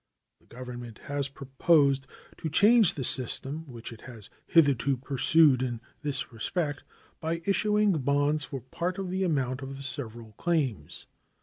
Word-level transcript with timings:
That 0.39 0.49
Government 0.49 0.97
has 1.03 1.27
proposed 1.27 2.07
to 2.39 2.49
change 2.49 2.95
the 2.95 3.03
system 3.03 3.67
which 3.67 3.93
it 3.93 4.01
has 4.01 4.31
hitherto 4.47 4.97
pursued 4.97 5.61
in 5.61 5.79
this 6.01 6.33
respect 6.33 6.83
by 7.19 7.43
issuing 7.45 7.91
bonds 7.99 8.43
for 8.43 8.61
part 8.61 8.97
of 8.97 9.11
the 9.11 9.23
amount 9.23 9.61
of 9.61 9.77
the 9.77 9.83
several 9.83 10.31
claims. 10.37 11.05